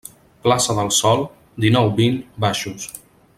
[0.45, 1.21] Plaça del Sol
[1.67, 2.17] dinou- vint,
[2.47, 2.89] baixos.